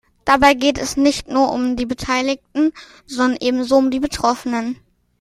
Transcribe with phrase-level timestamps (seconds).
[0.25, 2.73] Dabei geht es nicht nur um die Beteiligten,
[3.05, 4.77] sondern ebenso um die Betroffenen.